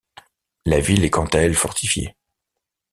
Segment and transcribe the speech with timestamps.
[0.65, 2.15] La ville est quant à elle fortifiée.